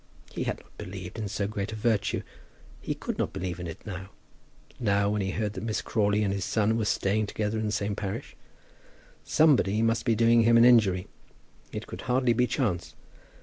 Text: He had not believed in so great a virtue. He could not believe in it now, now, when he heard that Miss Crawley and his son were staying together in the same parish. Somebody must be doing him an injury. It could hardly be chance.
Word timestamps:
He 0.31 0.45
had 0.45 0.57
not 0.63 0.75
believed 0.79 1.19
in 1.19 1.27
so 1.27 1.45
great 1.45 1.71
a 1.71 1.75
virtue. 1.75 2.23
He 2.81 2.95
could 2.95 3.19
not 3.19 3.31
believe 3.31 3.59
in 3.59 3.67
it 3.67 3.85
now, 3.85 4.09
now, 4.79 5.11
when 5.11 5.21
he 5.21 5.29
heard 5.29 5.53
that 5.53 5.63
Miss 5.63 5.79
Crawley 5.79 6.23
and 6.23 6.33
his 6.33 6.43
son 6.43 6.75
were 6.75 6.85
staying 6.85 7.27
together 7.27 7.59
in 7.59 7.67
the 7.67 7.71
same 7.71 7.95
parish. 7.95 8.35
Somebody 9.23 9.83
must 9.83 10.03
be 10.03 10.15
doing 10.15 10.41
him 10.41 10.57
an 10.57 10.65
injury. 10.65 11.05
It 11.71 11.85
could 11.85 12.01
hardly 12.01 12.33
be 12.33 12.47
chance. 12.47 12.95